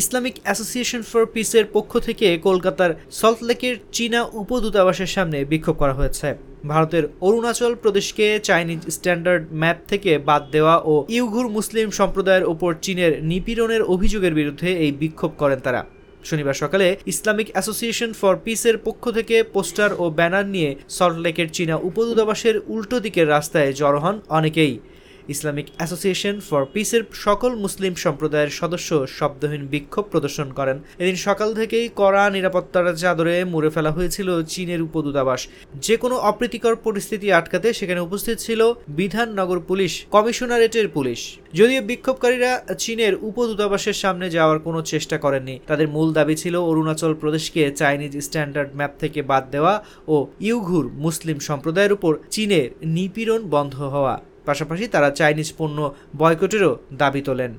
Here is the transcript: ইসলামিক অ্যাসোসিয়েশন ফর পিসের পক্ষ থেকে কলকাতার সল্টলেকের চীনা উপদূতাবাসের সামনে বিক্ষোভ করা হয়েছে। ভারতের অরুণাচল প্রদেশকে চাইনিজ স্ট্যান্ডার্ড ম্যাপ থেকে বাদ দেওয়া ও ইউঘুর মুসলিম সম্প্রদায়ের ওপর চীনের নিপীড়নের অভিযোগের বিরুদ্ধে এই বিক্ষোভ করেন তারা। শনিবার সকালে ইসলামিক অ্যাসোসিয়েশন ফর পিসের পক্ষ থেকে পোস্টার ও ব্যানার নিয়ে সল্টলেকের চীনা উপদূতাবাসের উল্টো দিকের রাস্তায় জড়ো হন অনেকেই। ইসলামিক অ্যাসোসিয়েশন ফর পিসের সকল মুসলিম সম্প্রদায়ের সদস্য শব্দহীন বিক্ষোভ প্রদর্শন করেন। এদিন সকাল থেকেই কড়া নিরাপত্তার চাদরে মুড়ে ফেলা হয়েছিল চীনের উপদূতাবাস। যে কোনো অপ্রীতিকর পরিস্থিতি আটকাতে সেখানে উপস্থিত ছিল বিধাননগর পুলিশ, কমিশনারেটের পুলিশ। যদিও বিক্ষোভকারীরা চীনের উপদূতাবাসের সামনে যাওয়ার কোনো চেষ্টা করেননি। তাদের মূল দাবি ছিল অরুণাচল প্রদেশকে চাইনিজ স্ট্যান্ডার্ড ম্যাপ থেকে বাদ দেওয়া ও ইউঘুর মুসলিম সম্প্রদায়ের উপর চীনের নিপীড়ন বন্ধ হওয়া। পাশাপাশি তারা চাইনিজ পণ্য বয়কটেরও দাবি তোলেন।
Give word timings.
ইসলামিক 0.00 0.36
অ্যাসোসিয়েশন 0.44 1.02
ফর 1.10 1.24
পিসের 1.34 1.64
পক্ষ 1.76 1.92
থেকে 1.98 2.26
কলকাতার 2.38 2.92
সল্টলেকের 3.20 3.74
চীনা 3.96 4.20
উপদূতাবাসের 4.42 5.10
সামনে 5.14 5.38
বিক্ষোভ 5.44 5.76
করা 5.82 5.94
হয়েছে। 5.98 6.28
ভারতের 6.72 7.04
অরুণাচল 7.26 7.72
প্রদেশকে 7.82 8.26
চাইনিজ 8.48 8.80
স্ট্যান্ডার্ড 8.96 9.44
ম্যাপ 9.60 9.78
থেকে 9.88 10.10
বাদ 10.28 10.42
দেওয়া 10.54 10.76
ও 10.84 10.94
ইউঘুর 11.16 11.46
মুসলিম 11.48 11.86
সম্প্রদায়ের 11.90 12.48
ওপর 12.52 12.70
চীনের 12.84 13.12
নিপীড়নের 13.30 13.82
অভিযোগের 13.94 14.34
বিরুদ্ধে 14.34 14.70
এই 14.84 14.92
বিক্ষোভ 15.02 15.32
করেন 15.38 15.58
তারা। 15.66 15.80
শনিবার 16.24 16.60
সকালে 16.62 16.86
ইসলামিক 17.12 17.48
অ্যাসোসিয়েশন 17.52 18.10
ফর 18.20 18.34
পিসের 18.44 18.76
পক্ষ 18.78 19.04
থেকে 19.10 19.36
পোস্টার 19.54 19.90
ও 20.02 20.04
ব্যানার 20.18 20.46
নিয়ে 20.54 20.70
সল্টলেকের 20.96 21.48
চীনা 21.52 21.74
উপদূতাবাসের 21.88 22.56
উল্টো 22.74 22.96
দিকের 23.00 23.26
রাস্তায় 23.28 23.70
জড়ো 23.72 24.00
হন 24.00 24.16
অনেকেই। 24.38 24.74
ইসলামিক 25.28 25.66
অ্যাসোসিয়েশন 25.76 26.40
ফর 26.40 26.62
পিসের 26.72 27.02
সকল 27.12 27.52
মুসলিম 27.54 27.94
সম্প্রদায়ের 27.94 28.48
সদস্য 28.50 28.90
শব্দহীন 29.18 29.66
বিক্ষোভ 29.66 30.04
প্রদর্শন 30.12 30.48
করেন। 30.52 30.76
এদিন 30.98 31.16
সকাল 31.16 31.48
থেকেই 31.54 31.86
কড়া 31.96 32.30
নিরাপত্তার 32.30 32.86
চাদরে 32.96 33.44
মুড়ে 33.44 33.70
ফেলা 33.70 33.90
হয়েছিল 33.90 34.28
চীনের 34.42 34.80
উপদূতাবাস। 34.82 35.40
যে 35.86 35.96
কোনো 35.96 36.16
অপ্রীতিকর 36.30 36.74
পরিস্থিতি 36.76 37.26
আটকাতে 37.32 37.68
সেখানে 37.72 38.00
উপস্থিত 38.00 38.36
ছিল 38.38 38.60
বিধাননগর 38.88 39.58
পুলিশ, 39.60 39.92
কমিশনারেটের 40.10 40.88
পুলিশ। 40.88 41.20
যদিও 41.54 41.82
বিক্ষোভকারীরা 41.82 42.52
চীনের 42.78 43.14
উপদূতাবাসের 43.28 43.96
সামনে 44.02 44.26
যাওয়ার 44.30 44.58
কোনো 44.58 44.82
চেষ্টা 44.82 45.18
করেননি। 45.18 45.60
তাদের 45.66 45.88
মূল 45.88 46.08
দাবি 46.12 46.34
ছিল 46.34 46.56
অরুণাচল 46.56 47.14
প্রদেশকে 47.14 47.62
চাইনিজ 47.70 48.12
স্ট্যান্ডার্ড 48.18 48.70
ম্যাপ 48.74 48.92
থেকে 49.00 49.20
বাদ 49.22 49.44
দেওয়া 49.50 49.74
ও 50.08 50.16
ইউঘুর 50.40 50.86
মুসলিম 51.04 51.38
সম্প্রদায়ের 51.38 51.92
উপর 51.92 52.12
চীনের 52.30 52.68
নিপীড়ন 52.84 53.42
বন্ধ 53.54 53.76
হওয়া। 53.94 54.16
পাশাপাশি 54.48 54.84
তারা 54.94 55.08
চাইনিজ 55.18 55.48
পণ্য 55.58 55.78
বয়কটেরও 56.20 56.72
দাবি 57.00 57.22
তোলেন। 57.28 57.52